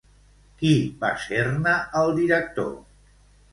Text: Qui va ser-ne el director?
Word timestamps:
Qui 0.61 0.71
va 1.03 1.11
ser-ne 1.27 1.75
el 2.01 2.17
director? 2.23 2.75